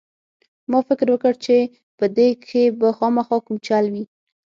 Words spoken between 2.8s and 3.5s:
خامخا